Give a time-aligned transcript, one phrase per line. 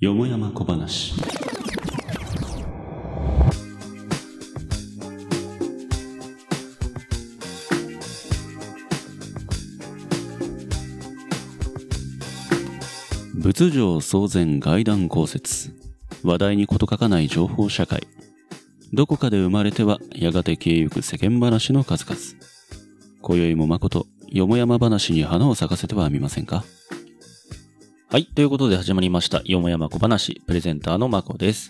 [0.00, 1.14] よもやま小話。
[13.36, 15.72] 仏上創前外談公説。
[16.24, 18.00] 話題に事欠かない情報社会。
[18.92, 22.20] どこかで生まれては、やがて消えゆく世間話の数々。
[23.22, 26.62] 今宵も誠、よもやま話に花を咲かせてはみませんか？
[28.08, 28.26] はい。
[28.26, 29.42] ということで始まりました。
[29.44, 31.68] よもやま小話、プレゼンターのまこです。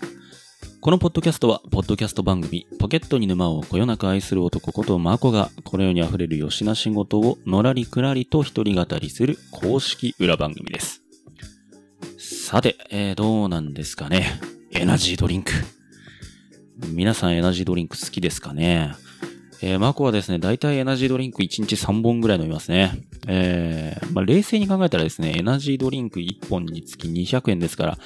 [0.79, 11.01] このポッドキャストは、ポッドキャスト番組、ポケットに沼をこよなく愛する男ことまこが、この世に溢れるよしな仕事をのらりくらりと一人語りする公式裏番組です。
[12.19, 14.39] さて、えー、どうなんですかね。
[14.69, 15.51] エナジードリンク。
[16.89, 18.93] 皆さんエナジードリンク好きですかね？
[19.63, 22.99] えー、マコはですね、大体エナジードリンク1日3本ぐらい飲みますね。
[23.27, 27.97] えー、まあ、冷静に考えたらですね、エナジードリンク1本につき200円ですから、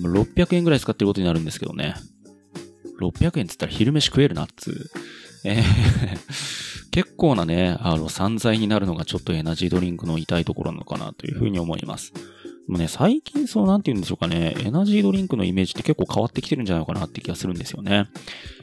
[0.00, 1.94] 600円ぐらい使ってることになるんですけどね。
[3.00, 4.90] 600円っつったら昼飯食えるなっつう。
[5.44, 5.64] えー
[6.94, 12.12] 結構なね、あの、散財になるのがちょっとエナジードリンクの痛いところなのかなというふうに思います。
[12.66, 18.08] もうね、最近そうなんて言うんでしょうかね、エナジードリンクのイメージって結構変わってきてるんじゃないかなって気がするんですよね。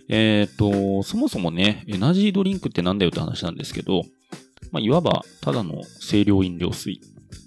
[0.09, 4.03] えっ、と、そもそもね、エナジードリンクってなんだよって話なんですけど、
[4.71, 6.99] まあ、いわば、ただの清涼飲料水。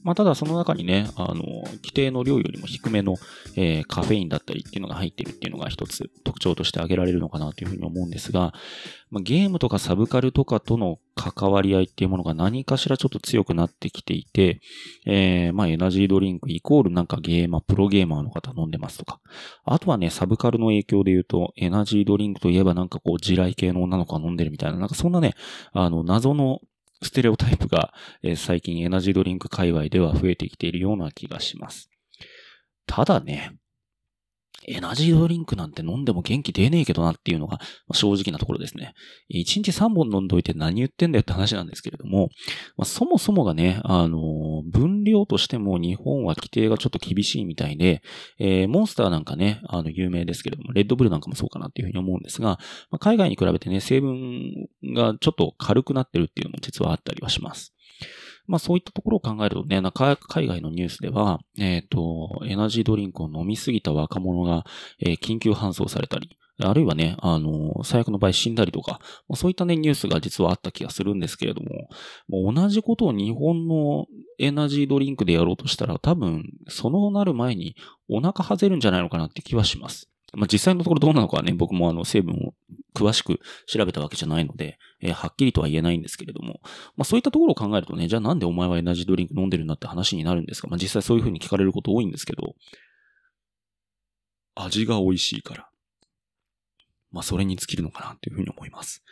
[0.02, 1.42] まあ、ただその中にね、あの、
[1.82, 3.16] 規定の量よりも低めの、
[3.56, 8.52] えーカフェインだったりっていうのが入ってるっていうのが一つ特徴として挙げられるのかなというふうに思うんですが、
[9.10, 14.60] まあ、ゲームとかサブカルとかとの関わり合いっていうものが何かしらちょっと強くなってきていて、
[15.06, 19.20] えーまあ、エナジードリンクイコールなんかゲーマー、プロゲーマーの方飲んでますとか。
[19.64, 25.34] あとはね、サブカルの影響で言うと、エナジードリンクといえばなんかこう、地雷系の女の子が飲んでるみたいな、なんかそんなね、
[25.72, 26.60] あの、謎の
[27.02, 27.92] ステレオタイプが、
[28.22, 31.90] えー最近エナジードリンク界隈では増えてきているような気がします。
[32.86, 33.56] ただね、
[34.68, 37.58] エナジードリンクなんて飲んでも元気出ねえけどなっていうのが
[37.92, 38.94] 正直なところですね。
[39.32, 42.28] 1日3本飲んどいて何言ってんだよって話なんですけれども、
[42.76, 48.02] まあ、そもそもがね、あの分量としても日本は規定がちょっと厳しいみたいで、
[48.38, 52.58] えーモンスターなんかね、あの、有名ですけれども、レッドブルなんかもそうかなっていうふうに思うんですが、
[52.90, 54.50] まあ、海外に比べてね、成分
[54.94, 57.73] がちょっと軽くなってるっていうのも実はあったりはします。
[58.46, 64.64] まあそういったところを考えるとね、なんか海外のニュースでは、えっ、と、エナジードリンクを飲みすぎた若者が、
[65.00, 71.88] えー緊急搬送されたり、あるいはね、あの、最悪の場合死んだりとか、まあそういったね、ニュースが実はあった気がするんですけれども、
[72.28, 74.06] もう同じことを日本の
[74.38, 77.74] エナジードリンクでやろうとしたら、多分、そのなる前に
[78.08, 80.08] お腹外れるんじゃないのかなって気はします。
[80.32, 82.54] まあ実際のところどうなのかはね、僕もあの成分を
[82.94, 86.60] 詳しく調べたわけじゃないので、えーはっきりとは言えないんですけれども、
[86.96, 90.68] まあそういったところを考えるとね、じゃあなんでお前はエナジードリンク飲んでるんだって話になるんですか？
[90.68, 92.54] まあ実際そういう風に聞かれること多いんですけど、
[94.54, 95.68] 味が美味しいから。
[97.10, 99.02] まあそれに尽きるのかなという風に思います。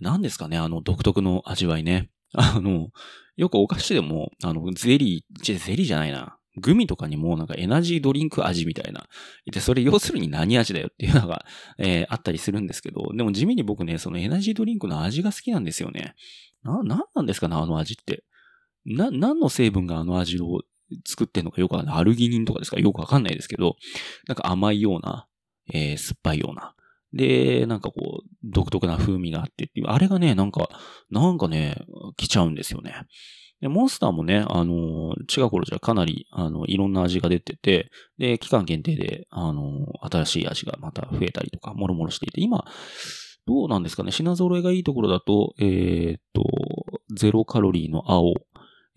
[0.00, 2.10] 何ですかね、あの独特の味わいね。
[2.34, 2.88] あの、
[3.36, 6.38] よくお菓子でも、あの、ゼリー、ゼリーじゃないな。
[6.56, 9.08] グミとかにもなんかエナジードリンク味みたいな。
[9.50, 11.46] で、それ要するに何味だよっていうのが、
[11.78, 16.14] えーあったりするんですけど、でも地味に僕ね、そのエナジードリンクの味が好きなんですよね。
[16.62, 18.24] な、なんなんですかね、あの味って。
[18.84, 20.62] な、何の成分があの味を
[21.06, 21.96] 作ってんのかよくわかんない。
[21.98, 22.78] アルギニンとかですか？
[22.78, 23.76] よくわかんないですけど、
[24.28, 25.26] なんか甘いような、
[25.72, 26.74] えー酸っぱいような。
[27.14, 30.70] で、なんかこう、独特な風味があってっていう、あれがね、なんか、
[31.10, 31.76] なんかね、
[32.16, 32.94] 来ちゃうんですよね。
[33.62, 42.64] で、モンスターもね、あの、違う頃じゃかなり、あの、いろんな味が出てて、で、期間限定で、あの、新しい味がまた増えたりとか、もろもろしていて、今、
[43.46, 44.12] どうなんですかね？
[44.12, 46.44] 品揃えがいいところだと、えーっと、
[47.14, 48.34] ゼロカロリーの青、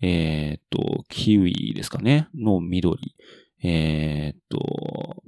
[0.02, 2.28] えーっと、キウイですかね？
[2.34, 3.14] の緑、
[3.62, 5.22] えーっと、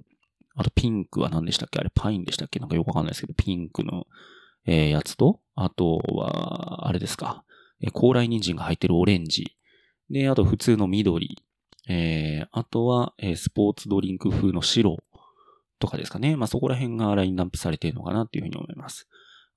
[0.56, 1.78] あとピンクは何でしたっけ？
[1.78, 2.59] あれパインでしたっけ？
[2.59, 4.06] なんかよくわかんないですけど、ピンクの、
[4.66, 7.44] えーやつと、あとは、あれですか？
[7.80, 9.56] え高麗人参が入ってるオレンジ。
[10.10, 11.42] で、あと普通の緑。
[11.88, 14.98] えーあとは、えスポーツドリンク風の白
[15.78, 16.36] とかですかね。
[16.36, 19.08] まあ、そこら辺がラインナップされてるのかなっていうふうに思います。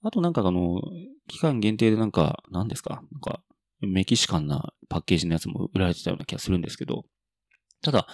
[0.03, 0.81] あとなんかあの、
[1.27, 3.03] 期間限定でなんか、何ですか？
[3.11, 3.41] なんか、
[3.81, 7.05] メキシカンなパッケージのやつも売られてたような気がするんですけど、
[7.81, 8.07] ただ、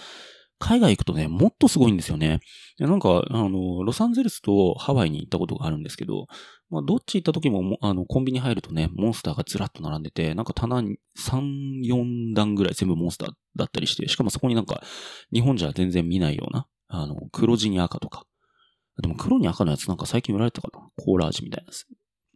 [0.58, 2.40] 海外行くとね、もっとすごいんですよね。
[2.78, 6.26] なんか、あの、ロサンゼルスとハワイに行ったことがあるんですけど、
[6.70, 14.82] まあ、どっち行った時も、あの、コンビニ入るとね、モンスターがずらっと並んでて、なんか棚に3、4段ぐらい全部モンスターだったりして、しかもそこになんか、
[15.32, 18.24] 日本じゃ全然見ないような、あの、黒地に赤とか。
[19.00, 20.80] でも黒に赤のやつなんか最近売られたかな？
[20.96, 21.86] コーラ味みたいなやつ。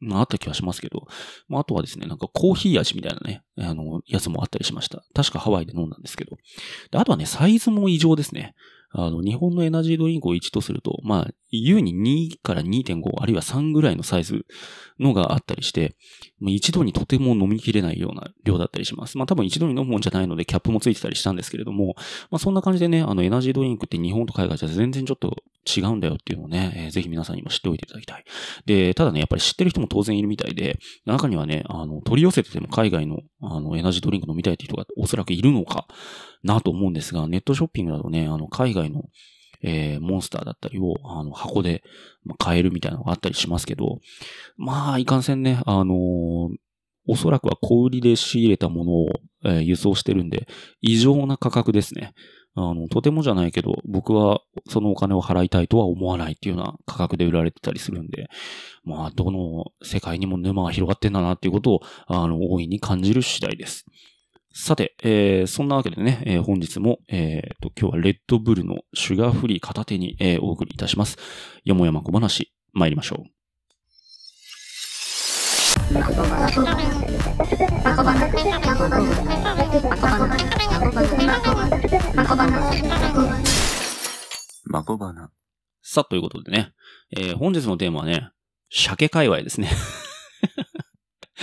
[0.03, 1.07] まあ、あった気はしますけど、
[1.49, 5.05] まあ、あとはですね、なんかコーヒー味みたいなね、あの、やつもあったりしました。
[5.15, 6.37] 確かハワイで飲んだんですけど。
[6.91, 8.55] であとはね、サイズも異常ですね。
[8.95, 14.45] あの、日本のエナジードリンクを1とすると、まあ、優に2から2.5、あるいは3ぐらいのサイズ
[15.01, 15.95] のがあったりして、
[16.41, 19.19] 一度にとても飲みきれないような量だったりします。
[19.19, 21.95] まあ多分一度に飲むもんじゃないのでキャップもついてたりしたんですけれども、
[22.31, 28.25] まあそんな感じでね、あのエナジードリンクって日本と海外じゃ全然ちょっと違うんだよっていうのをね、えー、ぜひ皆さんにも知っておいていただきたい。
[28.67, 35.87] で、ただね、やっぱり知ってる人も当然いるみたいで、中にはね、あの、取り寄せてても海外の、あの、エナジードリンク飲みたいっていう人がおそらくいるのか
[36.43, 39.05] なと思うんですが、ネットショッピングだとね、あの、海外の
[39.63, 41.83] えー、モンスターだったりを、あの、箱で
[42.39, 44.01] 買えるみたいなのがあったりしますけど、
[44.57, 45.97] まあ、いかんせんね、あのー、
[47.09, 49.09] おそらくは小売りで仕入れたものを、
[49.45, 50.47] えー、輸送してるんで、
[50.81, 52.13] 異常な価格ですね。
[52.55, 58.29] あの、とてもじゃないけど、僕はそのお金を払いたいとは思わないっていうような価格で売られてたりするんで、
[58.85, 63.87] まあ、どの世界にも沼が広がってんだなっていうことを、あの、大いに感じる次第です。
[64.55, 71.17] さて、えー、そんなわけでね、えー、本日も、えー、と、今日はレッドブルのシュガーフリー片手に、えー、お送りいたします。
[71.65, 73.33] よもやま小話、参りましょう。
[84.65, 85.31] まこばな。
[85.83, 86.73] さあ、ということでね、
[87.17, 88.29] えー、本日のテーマはね、
[88.71, 89.71] 鮭界隈ですね。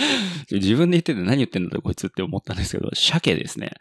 [0.50, 3.72] 自分で言ってて何言ってんだろこいつって思ったんですけど、鮭ですね。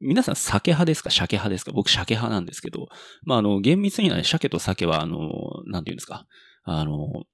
[0.00, 1.10] 皆さん鮭派ですか？
[1.10, 1.72] 鮭派ですか？
[1.72, 2.88] 僕鮭派なんですけど、
[3.24, 5.18] まあ、あの、厳密にはね、鮭と鮭は、あの、
[5.66, 6.26] なんて言うんですか？
[6.64, 7.24] あの、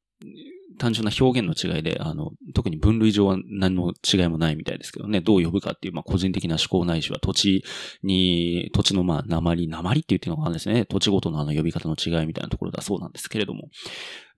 [0.79, 7.65] 単純な表現の違いで、あの、特に分類上は何の違いもないみたいですけどね、どう呼ぶかっていう、まあ、個人的な思考ないしは土地
[8.03, 10.85] に、土地のまあ、鉛、鉛って言ってるのがあるんですね。
[10.87, 13.69] 土地ごとのあの呼び方の違いみたいなところだそうなんですけれども。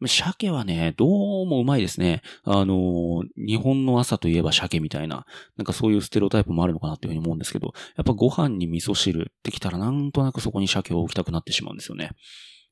[0.07, 2.21] 鮭はね、どうもうまいですね。
[2.45, 5.25] あの、日本の朝といえば鮭みたいな、
[5.57, 12.11] なんかそういうステレオタイプもあるのかなっていうふうに思うんですけど、やっぱご飯に味噌汁ってきたらなんとなくそこに鮭を置きたくなってしまうんですよね。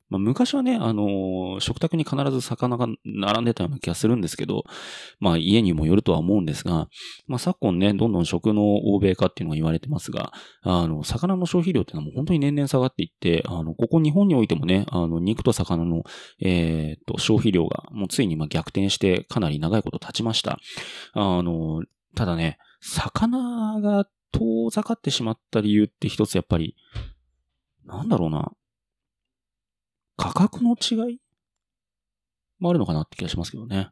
[0.09, 4.63] まあ、昔はね、あのー、食卓に必ず魚が並んでたような気がするんですけど、
[5.19, 6.87] まあ家にもよるとは思うんですが、
[7.27, 10.31] まあ昨今ね、どんどん食の欧米化っていうのが言われてますが、
[10.61, 16.03] あの、魚の消費量っていうのはもう本当に年々下がっていって、あの、ここ日本においてもね、あの、肉と魚の、
[16.39, 20.59] えー、っと、消費量がもうついにま逆転してかなり長いこと経ちました。
[21.13, 21.83] あの、
[22.15, 26.75] ただね、魚が遠ざかってしまった理由って一つやっぱり、
[27.85, 28.51] なんだろうな。
[30.17, 31.19] 価格の違い？
[32.59, 33.89] もあるのかなって気がしますけどね。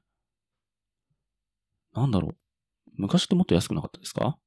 [1.93, 2.35] なんだろう。
[2.95, 4.37] 昔ってもっと安くなかったですか？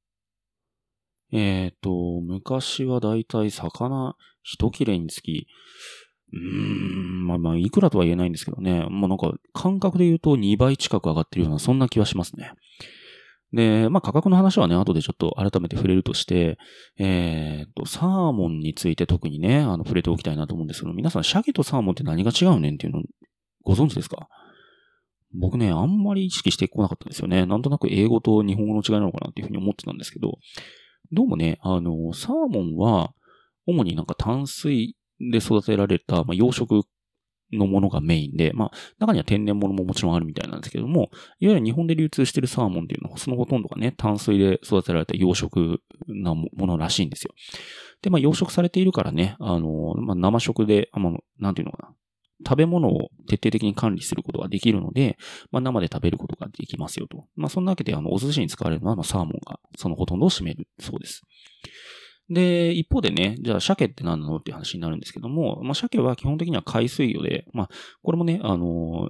[1.31, 5.47] えっ、ー、と、昔はだいたい魚一切れにつき、
[6.33, 8.85] うーん、まあまあ、いくらとは言えないんですけどね。
[8.89, 12.53] もうなんか、感覚で言うと2倍近く上がってるような、そんな気はしますね。
[13.53, 16.57] で、まあ価格の話はね、後でちょっと改めて触れるとして、
[16.97, 23.03] えっ、と、サーモンについて特にね、あの、触れておきたいなと思うんですけど、皆さん、鮭とサーモンって何が違うねんっていうの
[23.63, 24.27] ご存知ですか？
[25.33, 27.45] 僕ね、あんまり意識してこなかったんですよね。
[27.45, 30.37] なんとなく英語と日本語の違いなのかなっていうふうに思ってたんですけど、
[31.11, 33.13] どうもね、あの、サーモンは、
[33.65, 36.83] 主になんか淡水で育てられた、まあ、養殖
[37.53, 41.09] のものがメインで、まあ、中には天然物ももちろんあるみたいなんですけども、
[41.39, 45.77] いわゆる日本で流通しているサーモンっていうのは、そのほとんどがね、淡水で育てられた養殖
[46.07, 47.33] なものらしいんですよ。
[48.01, 51.93] で、まあ、養殖されているからね、あの、まあ、生食で、まあ、なんていうのかな。
[52.45, 55.17] 食べ物を徹底的に管理することができるので、
[55.51, 57.25] まあ、生で食べることができますよと。
[57.35, 61.23] まあ、そんなわけで、あの、お寿司に使われるのは、まあ、サーモンがそのほとんどを占めるそうです。
[62.29, 67.69] で、一方でね、じゃあ鮭って何なのっていう話になるんですけども、まあ、鮭は基本的には海水魚で、まあ、
[68.03, 69.09] これもね、あの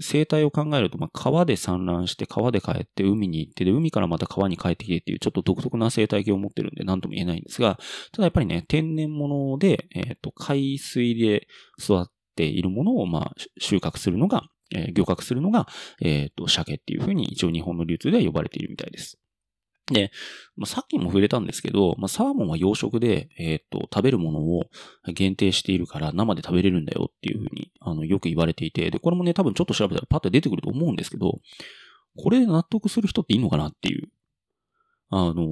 [0.00, 7.78] 生態を考えると、まあ、川で産卵して、川で帰って海に行って、で、海からまた川に帰ってきてっていう、ちょっと独特な生態系を持ってるんで、何とも言えないんですが、
[8.12, 11.46] ただやっぱりね、天然物で、えっ、ー、と、海水で
[11.78, 14.42] 育っているものを、まあ、収穫するのが、
[14.74, 15.68] えー、漁獲するのが、
[16.02, 19.18] えっ、ー、と、鮭っていうふうに一応日本の流通では呼ばれているみたいです。
[19.92, 20.10] で、
[20.56, 24.64] まあ、さっきも触れたんですけど、まあ、サーモンは養殖で、えっ、と、食べるものを
[25.12, 31.40] 限定しているから生で食べれるんだよっていうふうに、あの、よく言われていて、で、これもね、多分ちょっと調べたらパッと出てくると思うんですけど、
[32.16, 34.08] これで納得する人っていいのかなっていう。
[35.08, 35.46] あの、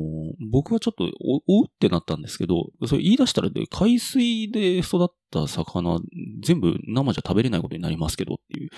[0.51, 6.01] 僕はちょっとお、おってなったんですけど、それ言い出したらで、海水で育った魚、
[6.43, 8.71] 全部生じゃ食べれないことになりますけどっていう、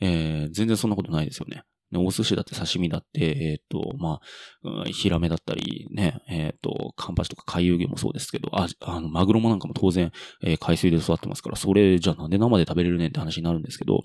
[0.00, 1.64] えー、全然そんなことないですよね。
[1.92, 4.20] ね、お寿司だって刺身だって、えっ、ー、と、ま
[4.64, 10.10] あ、ヒラメだったり、ね、えっ、ー、と、カンパチとか海遊魚もそうですけど、あ、あの、マグロもなんかも当然、
[10.42, 14.02] えー、海水で育ってますから、それじゃなんで生で食べれるねんって話になるんですけど、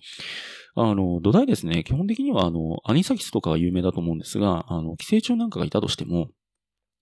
[0.75, 6.27] あの、土台ですね、基本的には、あの、アニサキスとかが有名だと思うんですが、あの、寄生虫なんかがいたとしても、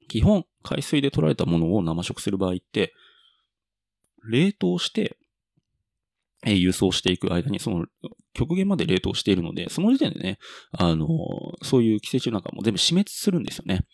[0.08, 2.94] 基本、海水で取られたものを生食する場合って、
[4.30, 5.18] 冷凍して、
[6.46, 7.86] え輸送していく間に、その、
[8.34, 10.38] 極限まで冷凍しているので、その時点でね、
[10.72, 11.08] あの、
[11.64, 13.86] そういう寄生虫なんかも全部死滅するんですよね。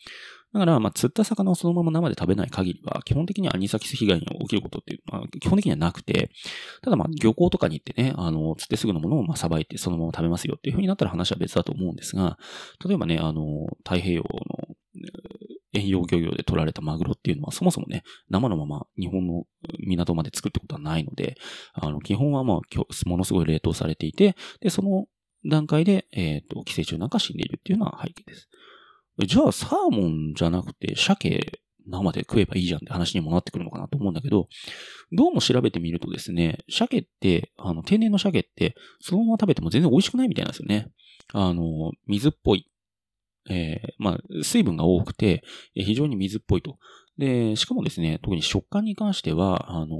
[0.53, 6.29] だから、まあ、釣った魚をそのまま生で食べない限りは、基本的にはアニサキス被害が起きることっていうのは、基本的にはなくて、
[6.81, 12.37] ただまあ、漁港とかに行ってね、あの、釣ってすぐのものをまあ、さばいてそのまま食べますよっていう風になったら話は別だと思うんですが、
[12.85, 14.70] 例えばね、あの、太平洋の、
[15.73, 19.45] 遠洋漁業で取られたマグロっていうのはそもそもね、生のまま日本の
[19.79, 21.35] 港まで作ってことはないので、
[21.73, 22.59] あの、基本はまあ、
[23.05, 25.05] ものすごい冷凍されていて、で、その
[25.49, 28.49] 段階で、えっ、ー、と、寄生虫なんか死んでいるっていうのは背景です。
[29.25, 34.47] じゃあ、サーモンじゃなくて、鮭生で食えばいいじゃんって話にもなってくるのかなと思うんだけど、
[35.11, 40.91] どうも調べてみるとですね、鮭って、あの、天然の鮭って、そのまま食べても全然美味しくないみたいなんですよね。
[41.33, 42.67] あの、水っぽい。
[43.49, 45.43] えー、まあ、水分が多くて、
[45.73, 46.77] 非常に水っぽいと。
[47.17, 49.97] で、しかもですね、特に食感に関しては、あの、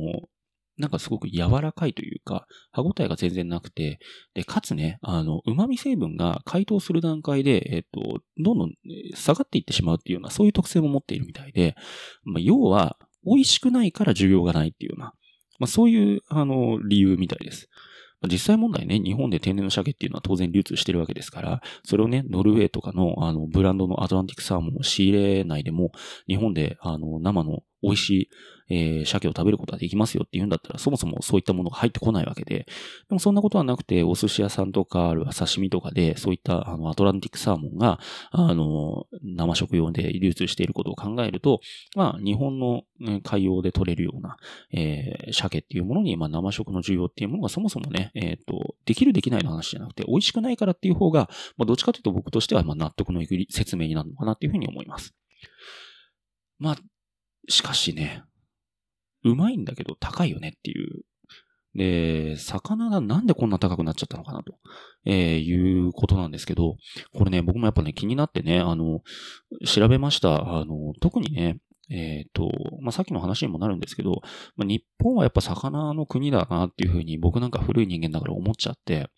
[0.77, 3.99] なんかすごく柔らかいというか、歯応えが全然なくて、
[4.33, 8.73] で、かつね、あの、旨味成分が解凍する段階で、えっと、どんどん
[9.13, 11.75] 下がっていってしまうっていうような、そういう特性も持っているみたいで、
[12.23, 15.13] まあ、要は、美味しくないから需要がないっていうような、
[15.59, 17.69] まあ、そういう、あの、理由みたいです。
[18.29, 25.91] 実際問題ね、日本で天然の鮭っていうのは当然流通してるわけですから、それをね、ノルウェーとかのあのブランドのアトランティックサーモンを仕入れないでも、
[26.27, 28.29] 日本であの生の美味しい
[28.71, 32.65] えー、鮭を食べることができますよって言うんだったら、そもそもそういったものが入ってこないわけで、で
[33.09, 37.99] もそんなことはなくて、お寿司屋さんとか、あるいは刺身とかで、そういったあのアトランティックサーモンが、
[38.31, 41.59] あの、生食用で流通していることを考えると、
[41.97, 42.83] まあ、日本の
[43.23, 44.37] 海洋で取れるような、
[44.71, 55.13] えー、鮭っていうものに、まあ、生食の需要っていうものがそもそもね、えっ、ー、と、できるできないの話じゃなくて、美味しくないからっていう方が、まあ、どっちかというと僕としては、まあ、納得のいく説明になるのかなっていうふうに思います。
[56.57, 56.75] まあ、
[57.49, 58.23] しかしね、
[59.23, 61.03] うまいんだけど高いよねっていう。
[61.73, 64.55] で、魚がなんでこんな高くなっちゃったのかなと、
[65.05, 66.75] えー、いうことなんですけど、
[67.13, 69.01] これね、僕もやっぱね、気になってね、あの、
[69.65, 70.57] 調べました。
[70.57, 72.49] あの、特にね、えっ、ー、と、
[72.81, 74.21] まあ、さっきの話にもなるんですけど、
[74.55, 79.09] まあ、日本はやっぱ魚の国だなっていうふうに僕なんか古い人間だから思っちゃって、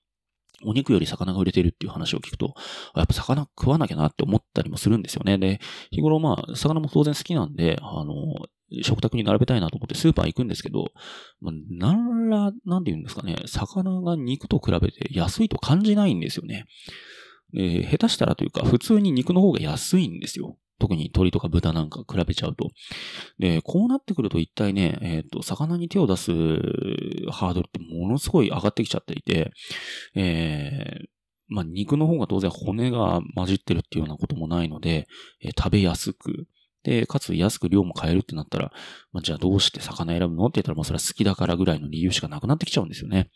[0.66, 2.54] お肉より魚が売れてるっていう話を聞くと、
[2.96, 5.38] やっぱ魚食わなきゃなって思ったりもするんですよね。
[5.38, 5.60] で、
[5.92, 8.14] 日頃まあ、魚も当然好きなんで、あの、
[8.82, 10.92] 食卓に並べたいなと思ってスーパー行くんですけど、
[11.42, 16.66] まあ、なんら、なんて言うんですかね、魚が肉と比べて安いと感じないんですよね。
[17.56, 20.58] えー、下手したらというか、普通に肉の方が安いんですよ。
[20.80, 22.70] 特に鳥とか豚なんか比べちゃうと。
[23.40, 26.32] で、こうなってくると一体ね、えっ、ー、と、魚に手を出す
[27.32, 29.52] ハードルってものすごい上がってきちゃっていて、
[30.16, 31.06] えー、
[31.48, 35.08] まあ、肉の方が当然骨が混じってるっていうようなこともないので、
[35.42, 36.48] えー、食べやすく、
[36.84, 38.72] で、かつ安く量も買えるってなったら、
[39.14, 40.48] まあ、じゃあどうして魚選ぶの？
[40.48, 43.30] って言ったら、まあそれは好きだからぐらいの理由しかなくなってきちゃうんですよね。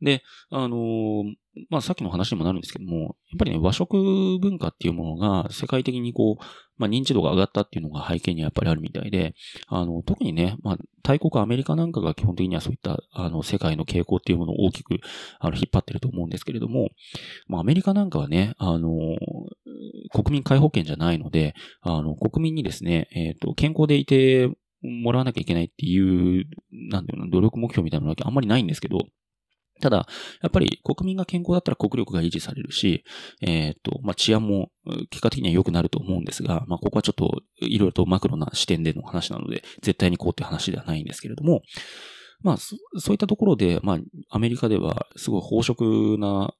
[0.00, 1.34] で、あのー、
[1.70, 6.44] まあさっきの話にもなるんですけども、やっぱりね、和食文化っていうものが世界的にこう、
[6.76, 9.34] まあ認知度が上がったっていうのが背景にやっぱりあるみたいで、
[9.68, 14.98] あの、特にね、まあ大国アメリカなんかが基本的にはそういった、あの、世界の傾向っていうものを大きく、
[15.38, 16.90] あの、引っ張ってると思うんですけれども、
[17.48, 18.90] まあアメリカなんかはね、あの、
[20.12, 24.50] 国民皆保険じゃないので、あの、国民にですね、えっ、ー、と、健康でいて
[24.82, 26.44] もらわなきゃいけないっていう、
[26.90, 28.98] なんていうの、努力目標みたいなのはあんまりないんですけど、
[29.80, 30.06] ただ、
[30.42, 33.04] やっぱり国民が健康だったら国力が維持されるし、
[33.42, 34.70] えっ、ー、と、まあ、治安も
[35.10, 41.62] 結果的には良くなると思うんですが、まあ、ここはちょっといろいろとマクロな視点での話なので、絶対にこうって話ではないんですけれども、
[42.42, 42.74] まあ、そ
[43.08, 43.98] ういったところで、まあ、
[44.30, 46.52] アメリカではすごい飽食な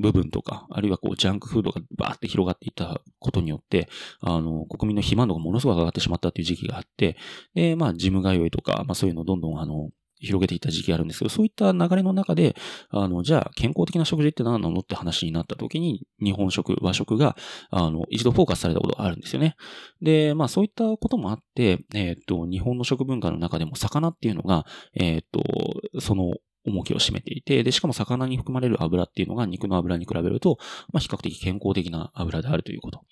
[0.00, 3.88] 部分とか、あるいはこう、ジャンクフードがバーって広がっていたことによって、
[4.20, 7.16] あの、国民の肥満度がものすごく上がってしまったっていう時期があって、
[7.54, 12.56] で、まあ、ジム通いとか、まあそういうのをどんどんあの、広げていた時期があるんですけど、そういった流れの中で、
[12.90, 17.36] あの、じゃあ健康的な食事って何なのって話になった時に、日本食、和食が、
[17.70, 19.56] あの、一度フォーカスされたことがあるんですよね。
[20.02, 26.34] で、まあそういったこともあって、えっ、ー、と、日本の食文化の中でも魚っていうのが、えっ、ー、と、その、
[26.68, 30.58] 重きを占めていて、で、しかも魚に含まれる油っていうのが肉の油に比べると、
[30.92, 33.02] まあ、比較的健康的な油であるということ。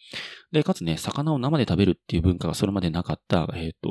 [0.52, 3.90] で、かつね、魚を生で食べるっていう文化がそれまでなかった、えっ、ー、と、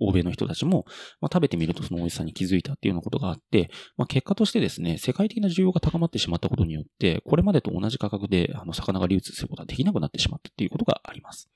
[0.00, 0.84] 欧米の人たちも、
[1.20, 11.50] まあ、食べてみるとその美味しさに気づいたっていうようなことがあって、まあ、結果としてですね、世界的な需要が高まってしまったことによって、これまでと同じ価格で、あの、魚が流通することはできなくなってしまったっていうことがあります。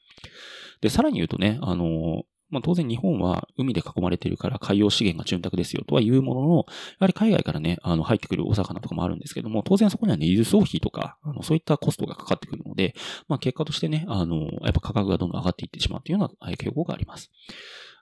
[0.80, 6.64] で、さらに言うとね、あの、まあ、当然日本は海で囲まれているから海洋資源が潤沢ですよとは言うものの、や
[7.00, 12.94] はり海外からね、あの入ってくるお魚とかもあるんですけども、当然そこにはね、輸送費とか、あのそういったコストがかかってくるので、
[13.28, 17.30] まあ結果としてね、あの、やっぱ価格がどんどん上がっていってしまうというような傾向があります。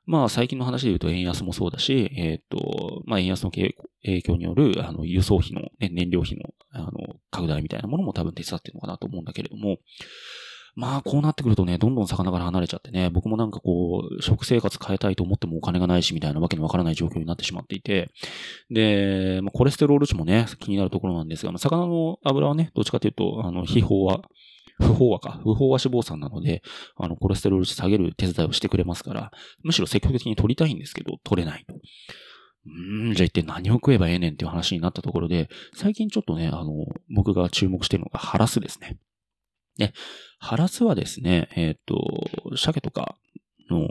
[0.05, 3.73] まあ最近の話で言うと円安もそうだし、えっ、ー、と、まあ円安の影
[4.23, 6.91] 響による、あの、輸送費の、ね、燃料費の、あの、
[7.31, 9.79] 拡大みたいなものも多分手伝ってるのかなと思うんだけれども、
[10.75, 18.11] まあ、こうなってくるとね、どんどん魚から離れちゃってね、僕もなんかこう、食生活変えたいと思ってもお金がないし、みたいなわけのわからない状況になってしまっていて、
[18.71, 24.23] で、まあ、コレステロール値もね、気になるところなんですが、まあ、魚の油はね、どっちかというと、あの、秘宝は、
[24.81, 25.41] 不飽和か。
[25.43, 26.63] 不飽和脂肪酸なので、
[26.97, 29.31] あの、コレステロール値下げる手伝いをしてくれますから、
[29.63, 31.75] むしろ積極的に取りたいんですけど、取れないと。
[32.65, 36.73] うん、じゃあ一体何を食えばええねんっていう話になったところで、最近ちょっとね、あの、
[37.15, 38.99] 僕が注目してるのがハラスですね。
[39.79, 39.93] ね、
[40.39, 43.17] ハラスはですね、えっ、ー、と、鮭とか
[43.71, 43.89] の、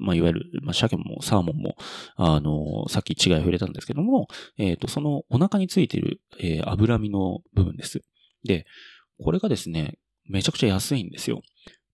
[0.00, 1.76] まあ、いわゆる、まあ、鮭もサーモンも、
[2.16, 8.02] あの、さっき違い触れたんですけども、えっ、ー、と、そのお腹についている、えー、脂身の部分です。
[8.44, 8.66] で、
[9.22, 9.98] これがですね、
[10.28, 11.42] めちゃくちゃ安いんですよ。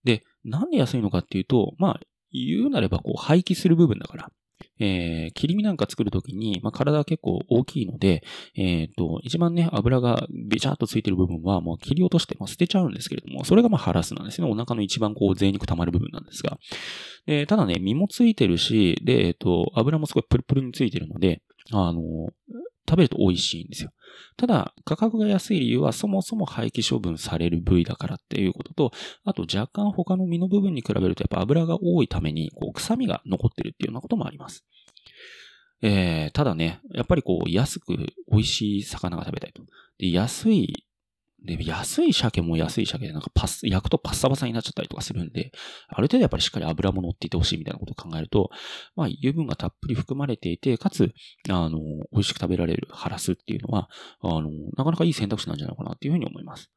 [0.03, 1.99] で、なんで安いのかっていうと、まあ、
[2.31, 4.31] 言うなればこう廃棄する部分だから。
[4.79, 8.23] えー、切り身なんか作るときに、まあ、体は結構大きいので、
[8.55, 14.47] えっ、ー、と、一番ね、油がべちゃっとついてる部分はもう切り落として、まあ、捨てちゃうんですけれども、それがまあハラスなんですね。
[14.47, 16.57] お腹の一番こう、贅肉溜まる部分なんですが。
[17.25, 22.01] で、ただね、身もついてるし、で、えっ、ー、と、油もすごいプルプルについてるので、あの、
[22.87, 23.91] 食べると美味しいんですよ。
[24.37, 28.91] ただ、価格が安い理由はそもそも廃棄処分される部位だからっていうことと、
[29.25, 34.63] あと若干他の身の部分に比べるとやっぱ油が多いために、こう、臭みが残ってるっていうようなこともあります。
[35.81, 37.95] えー、ただね、やっぱりこう、安く
[38.31, 39.63] 美味しい魚が食べたいと。
[39.97, 40.86] で、安い
[41.47, 45.51] で、安い鮭も安い鮭でなんかパス、焼くとパッサパサになっちゃったりとかするんで、
[45.87, 48.49] ある程度やっぱりしっかり油も乗っていてほしいみたいなことを考えると、
[48.95, 51.13] まあ油分がたっぷり含まれていて、かつ、
[51.49, 51.79] あの、
[52.11, 53.89] 美味しく食べられるハラスっていうのは、
[54.21, 56.69] あの、なかなかいい選択肢なんじゃないかなっていうふうに思います。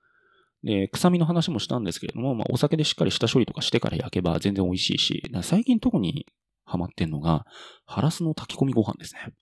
[0.63, 6.27] で、臭みの話もしたんですけれども、まあお酒でしっかり下処理とかしてから焼けば全然美味しいし、最近特に
[6.65, 7.45] ハマってんのが、
[7.87, 9.33] ハラスの炊き込みご飯ですね。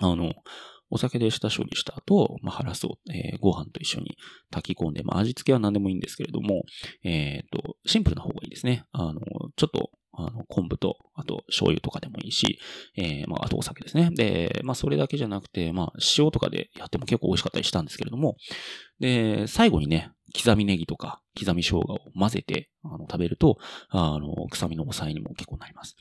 [0.00, 0.32] あの、
[0.90, 4.16] お酒で下処理した後、まあ、ハラスを、えー、ご飯と一緒に
[4.50, 6.62] 炊き込んで、まあ、味付けは何でもいいんですけれども、
[7.04, 8.84] えっ、ー、と、シンプルな方がいいですね。
[8.92, 9.20] あの、
[9.56, 12.58] ちょっと、あの、昆布と、あと、醤油とかでもいいし、
[12.96, 14.10] えー、まあ、あとお酒ですね。
[14.14, 18.36] で、まあ、それだけじゃなくて、まあ、塩とかでやっても結構美味しかったりしたんですけれども、
[18.98, 23.58] で、最後にね、刻みネギとか、刻み生姜を混ぜて、あの、食べると、
[23.90, 25.96] あの、臭みの抑えにも結構なります。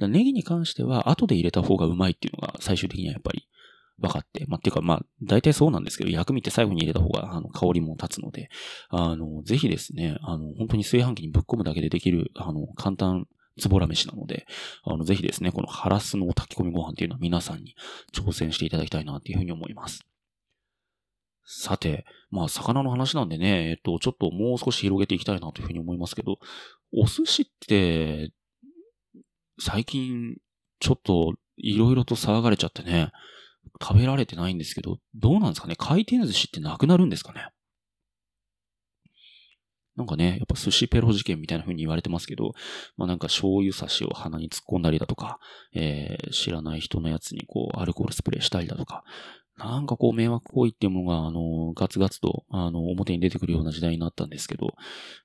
[0.00, 3.46] ネギに関しては、後で入れた方がうまいっていうのが最終的にはやっぱり
[4.00, 8.48] 分かって、まあ、っていうか、まあ、大体そうなんですけど、薬味って最後に入れた方が、あの、香りも立つので、
[8.88, 13.26] あの、ぜひですね、あの、本当に炊飯器にぶっ込むだけでできる、あの、簡単、
[13.58, 14.46] ズボラ飯なので、
[14.82, 17.74] あの、ぜひですね、このハラスの炊き込みご飯っていうのは皆さんに
[18.12, 20.00] 挑戦していただきたいなっていうふうに思います。
[21.44, 26.38] さて、まあ、魚の話なんでね、えっと、ちょっともう少し広げていきたいなというふうに思いますけど、
[26.94, 28.32] お寿司って、
[29.60, 30.36] 最近、
[30.80, 33.12] ちょっと、いろいろと騒がれちゃってね、
[33.80, 35.74] 食べられてないんですけど、どうなんですかね？
[35.76, 37.48] 回転寿司ってなくなるんですかね？
[39.94, 42.52] なんかね、やっぱ寿司ペロ事件みたいな風に言われてますけど、
[42.96, 45.38] まあなんか醤油差しを鼻に突っ込んだりだとか、
[45.74, 49.04] えー、知らない人のやつにこう、アルコールスプレーしたりだとか、
[49.58, 54.68] なんかこう迷惑行為っていうものが、あの、ガツガツと、あの、表に出てくるような時代になったんですけど、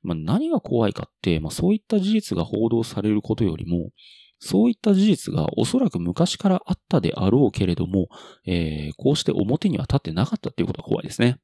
[0.01, 3.91] まあ何が怖いかって、まあそういった事実が報道されることよりも、
[4.39, 8.07] そういった事実がおそらく昔からあったであろうけれども、
[8.45, 11.39] えー、こうして表には立ってなかったっていうことが怖いですね。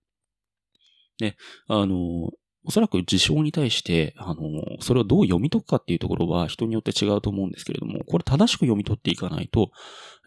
[1.18, 1.36] で、
[1.68, 2.32] あの、
[2.66, 9.72] おそらく事象に対して、あの、それをどう読み解くかっていうところは人によって違うと思うんですけれども、これ正しく読み取っていかないと、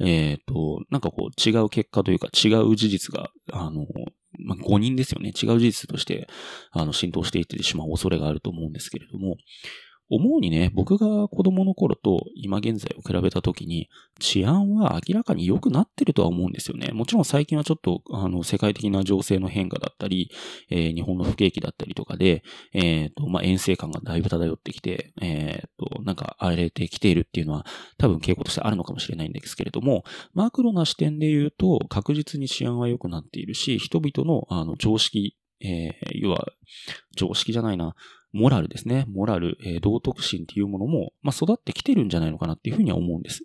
[0.01, 3.87] えっ、ー、と、なんかこう違う結果というか違う事実が、あの、
[4.39, 5.31] まあ、誤認ですよね。
[5.31, 6.29] 違う事実として、
[6.73, 9.37] あの、浸透していってしまう恐れがあると思うんですけれども、
[10.09, 13.89] 思うにね、僕が子供の頃と今現在を比べたときに、
[14.21, 16.93] 治安は明らかに良くなってるとは思うんですよね。
[16.93, 20.31] もちろん最近はちょっと、あの、世界的な情勢の変化だったり、
[20.71, 22.43] えー、日本の不景気だったりとかで、
[22.73, 27.67] えっ、ー、と、まあ、遠征感がだいぶ漂ってきて、えっ、ー、と、なんか荒れてきているっていうのは、
[27.99, 36.47] 多分傾向としてあるのかもしれないんですけれども、マクロな視点で言うと、確実に治安は良くなっているし、人々の、あの、常識、えー、要は、
[37.17, 37.95] 常識じゃないな、
[38.33, 39.07] モラルですね。
[39.09, 43.45] モラル、えー、道徳心っていうものも、まあ、育ってきてるんじゃないのかなっていうふうには思うんです。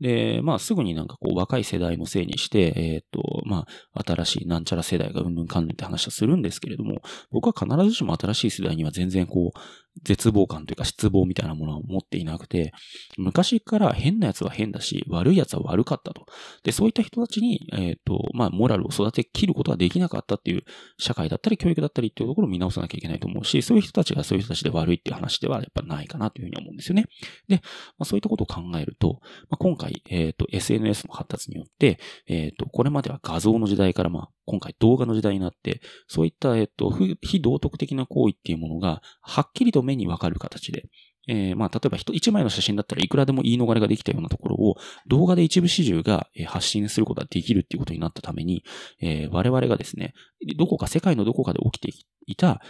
[0.00, 9.58] で、まあ、すぐになんかこう、若い世代のせいにして、えっ、ー、と、まあ、新しいなんちゃら世代がうんぬんかんぬんって話はするんですけれども、僕は必ずしも新しい世代には全然こう、
[10.02, 12.72] 絶望感というか失望みたいなものは持っていなくて、
[13.16, 16.26] 昔から変な奴は変だし、悪い奴は悪かったと。
[16.64, 20.62] で、そういった人たちに、えっ、ー、と、まあ、モラルを育てきることができなかったっていう
[20.98, 27.06] 社会だったり教育だったりっていうところを見直さなきゃいけないと思うし、そういう人たちがそういう人たちで悪いっていう話ではやっぱないかなというふうに思うんですよね。
[27.48, 27.56] で、
[27.98, 40.84] まあ、そういったことを考えると、まあ、今回、えっ、ー、と、SNS の発達によって、えっ、ー、と、これまでは画像の時代から、まあ、今回動画の時代になって、そういった、えっ、と、非道徳的な行為っていうものが、はっきりと目にわかる形で、
[41.26, 48.62] えー、まあ、例えば一枚の写真だったらいくらでも言い逃れができたようなところを動画で一部始終が発信することができるっていうことになったために、
[49.00, 50.12] えー、我々がですね、
[50.58, 51.92] どこか世界のどこかで起きて
[52.26, 52.60] いた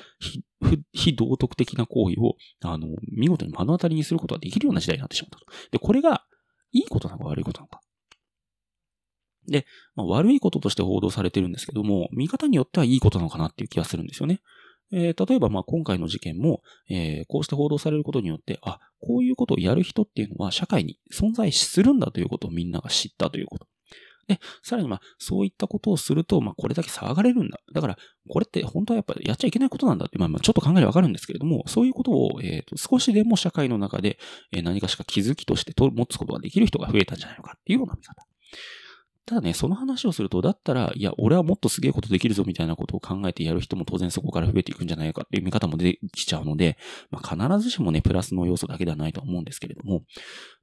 [0.92, 5.46] 非道徳的な行為を、あの、見事に目の当たりにすることができるような時代になってしまったと。
[5.72, 6.24] で、これが
[6.72, 7.80] いいことなのか悪いことなのか。
[9.46, 14.40] で、まあ、悪いこととして報道されてるんですけども、見方によってはいいことなのかなっていう気がするんですよね。
[14.94, 23.66] えー、例えば、ま、今回の事件も、えー、こうして報道されることによって、あ、こういうことをやる人っていうのは社会に存在するんだということをみんなが知ったということ。
[24.28, 27.58] で、さらにま、そういったことをすると、ま、これだけ騒がれるんだ。
[27.74, 34.18] だから、これって本当はやっぱりやっちゃいけないことなんだって、ま、ま、ちょっと考えればわかるんですけれども、そういうことを、え、ー、と、少しでも社会の中で、
[34.52, 38.26] え何かしか気づきとして持つことができる人が増えたんじゃないのかっていうような見方。
[39.26, 46.76] ただね、その話をすると、だったら、いや、俺はもっとすげえことできるぞみたいなことを考えてやる人も当然そこから増えていくんじゃないかっていう見方も出てきちゃうので、
[47.10, 50.02] まあ、必ずしもね、プラスの要素だけではないと思うんですけれども、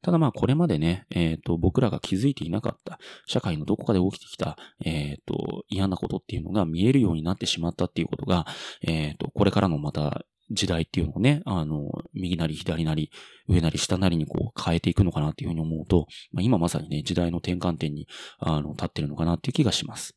[0.04, 8.46] ただまあ、これまでね、えっ、ー、と、僕らが気づいていなかった、社会のどこかで起きてきた、えっ、ー、と、嫌なことっていうのが見えるようになってしまったっていうことが、
[8.84, 13.12] えっ、ー、と、これからのまた時代っていうのをね、あの、右なり左なり、
[13.48, 18.08] 上なり下なりにこう変えていくのかなっていうふうに思うと、まあ、今まさにね、時代の転換点に、
[18.40, 20.16] あの、立ってるのかなっていう気がします。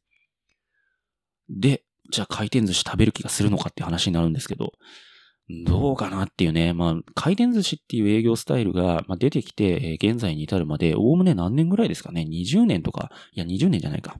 [1.48, 4.72] で、じゃあ回転寿司食べる気がするのかって話になるんですけど、
[5.66, 6.72] どうかなっていうね。
[6.72, 14.18] まあ、回転寿司っていう営業スタイルが、まあ、出てきて、現在に至るまで、おおむね何年ぐらいですかね ?20 年とか、いや、20年じゃないか。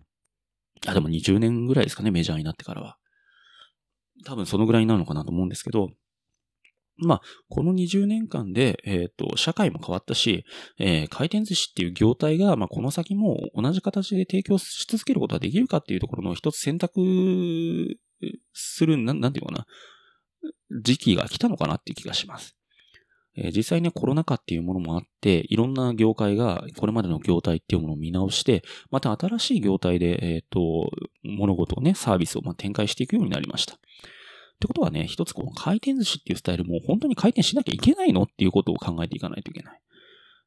[0.87, 2.99] あ、でも20年ぐらいですかね、メジャーになってからは。
[4.27, 5.89] 多分そのぐらいになるのかなと思うんですけど、
[6.97, 10.45] まあ、この20年間で、えっ、ー、と、社会も変わったし、
[10.79, 17.01] えー、回転寿司っていう業態が、まあ、この先も同じ形で提供し続けることができるかっていうところの一つ選択
[18.53, 19.67] する、なん、なんていうかな、
[20.83, 22.57] 時期が来たのかなっていう気がします。
[23.37, 30.91] えー、実際ね、コロナ禍っていうものもあって、いろんな業界がこれまでの業態っていうものを見直して、また新しい業態で、えっ、ー、と、
[31.25, 33.79] 物事をね、サービスをま展開していくようになりました。
[34.65, 39.81] ってことはね、一つこの回転寿司っていうスタイルも本当に回転しなきゃいけないのっていうことを考えていかないといけない。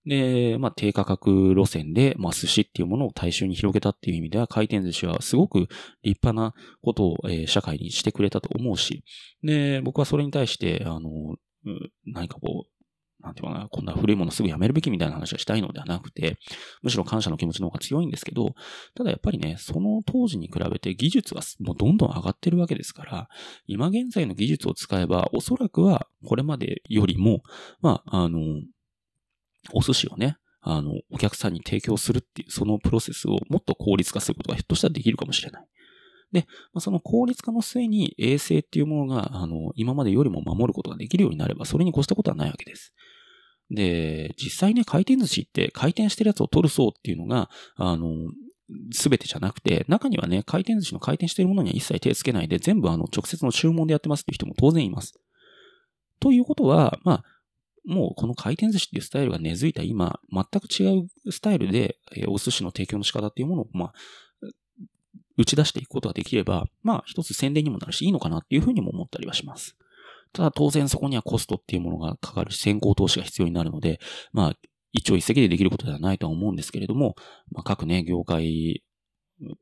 [0.07, 5.67] で、まあ、低価格路線で、まあ、寿司っていうものを大衆に広げたっていう意味では、回転寿司はすごく
[6.01, 9.03] 立派なことを、えー、社会にしてくれたと思うし、
[9.43, 11.35] で、僕はそれに対して、あの、
[12.05, 12.76] 何かこう、
[13.21, 16.37] なんていうかな、こんな古いものすぐやめるべきみたいな話はしたいのではなくて、
[16.83, 18.53] むしろ感謝の気持ちの方が強いんですけど、
[18.95, 23.27] ただやっぱりね、その当時に比べて技術はもうどんどん上がってるわけですから、
[23.65, 27.41] 今現在の技術を使えば、おそらくはこれまでよりも、
[27.81, 28.39] まあ、あの、
[29.73, 35.65] お寿司をね、あの、お客さんに提供するっていう、そのプロセスをもっと効率化することがひょっとしたらできるかもしれない。
[36.31, 42.93] で、まあ、その効率化の末に衛生っていうものが、あの、今までよりも守ることができるようになれば、それに越したことはないわけです。
[43.69, 48.29] で、実際ね、回転寿司って回転してるやつを取る層っていうのが、あの、
[48.91, 55.19] すべてじゃなくて、中にはね、回転寿司の回転してるものには一切手つけないで、全部あの、直接の注文でやってますっていう人も当然います。
[56.19, 57.23] ということは、まあ、
[57.85, 63.93] もうこの回転寿司っていうスタイルが根付いた今、全く違うスタイルで、えお寿司の提供の仕方っていうものを、まあ、
[65.37, 69.75] 打ち出していくことができれば、まあ、一つ宣伝にもなるし、いいのかなっていうふうにも思ったりはします。
[70.33, 73.99] ただ当然そこにはコストっていうものがかかるし、先行投資が必要になるので、
[74.33, 74.53] まあ、
[74.91, 77.15] 一朝一夕でできることではないとは思うんですけれども、
[77.51, 78.83] まあ、各ね、業界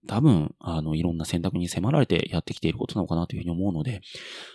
[0.08, 4.02] 多分、あの、いろんな選択に迫られてやってきていることなのかなというふうに思うので、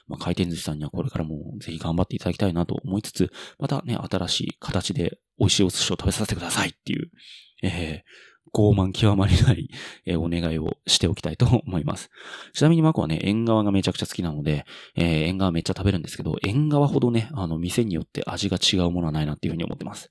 [0.09, 7.11] まあ、回転寿司さんにはこれからもぜひ頑張っていただきたいなと思いつつ、またね、新しい形で美味しいお寿司を食べさせてくださいっていう、
[7.63, 8.03] えー、
[8.55, 9.69] 傲慢極まりない、
[10.07, 12.11] え、お願いをしておきたいと 思います。
[12.53, 14.65] ちなみにマコはね、縁側がめちゃくちゃ好きなので、
[14.97, 20.11] えー、縁側めっちゃ食べるんですけど、縁側ほどね、あの、店によって味が違うものはないなっていうふうに思ってます。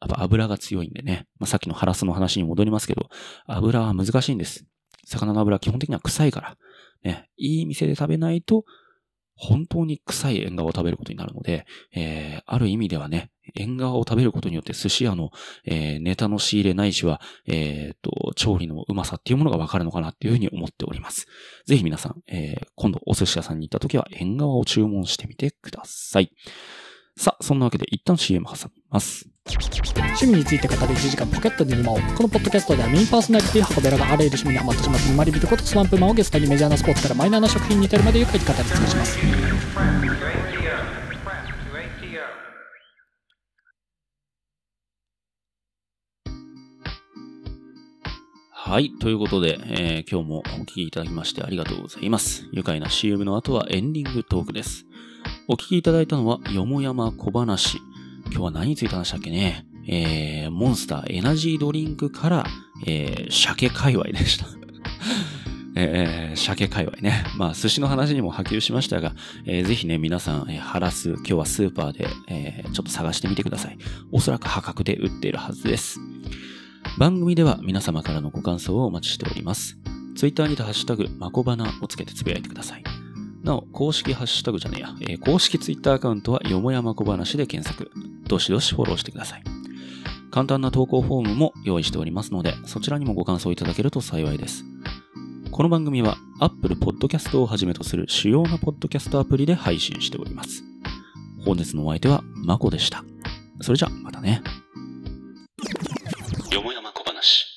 [0.00, 1.26] やっぱ油が強いんでね。
[1.38, 3.08] まあ、さっきのハラスの話に戻りますけど、
[3.46, 4.66] 油は難しいんです。
[5.04, 6.56] 魚の油は基本的には臭いから。
[7.02, 7.28] ね。
[7.36, 8.64] いい店で食べないと、
[9.40, 15.30] 本当に臭い縁側を食べることになるので、えー、ある意味ではね、縁側を食べることによって寿司屋の、
[15.64, 21.26] えー、ネタの仕入れないしは、えー、と、調理のうまさっていうものがわかるのかなっていうふうに思っております。
[21.66, 26.30] ぜひ皆さん、えー、今度お寿司屋さんに行った時は縁側を注文してみてください。
[27.16, 29.30] さあ、そんなわけで一旦 CM 挟みます。
[29.50, 39.18] 趣味について語る1時間ポケットで沼をこのポッドキャストではメインパーソナリティ箱べらがあらゆる趣味にハマってしまった沼り人ことスワンプマンをゲストにメジャーなスポーツからマイナーな食品に至るまでゆっくり語り尽くします
[48.70, 48.92] はい。
[49.00, 52.46] ということで、えー、今日もお聞きいただきましてありがとうございます。
[52.52, 54.84] 愉快な CM の後はエンディングトークです。
[55.48, 57.80] お聞きいただいたのは、よもやま小話。
[58.30, 59.66] 今日は何について話したっけね？
[59.86, 62.46] えー、モンスターエナジードリンクから、
[62.86, 64.46] えー、鮭界隈でした
[65.74, 67.24] えー、鮭界隈ね。
[67.36, 69.14] まあ、寿司の話にも波及しましたが、
[69.46, 73.78] えー、ぜひね、皆さん、えー、ハラス、今日はスーパーで、えー、ちょっと探してみてください。
[74.12, 76.00] おそらく破格で売っているはずです。
[76.98, 79.78] 番組では皆様からのご感想をお待ちしております。
[80.16, 82.82] ツイッターにてハッシュタグ、まこばなをつけてつぶやいてください。
[83.42, 87.90] なお、公式ハッシュタグじゃねえや、えー、公式ツイッターアカウントはよもやま小話で検索。
[88.28, 89.42] どしどしフォローしてください。
[90.30, 94.64] 簡単な投稿フォームも用意しておりますので、そちらにもご感想いただけると幸いです。
[95.50, 100.62] この番組は Apple Podcast をはじめとする主要なポッドキャストアプリで配信しております。
[101.44, 103.04] 本日のお相手はまこでした。
[103.60, 104.42] それじゃ、またね。
[106.52, 107.49] よもやま小話。